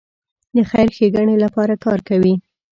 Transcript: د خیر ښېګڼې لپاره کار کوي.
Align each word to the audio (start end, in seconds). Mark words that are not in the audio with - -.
د 0.55 0.57
خیر 0.69 0.87
ښېګڼې 0.95 1.35
لپاره 1.43 1.73
کار 1.85 1.99
کوي. 2.09 2.33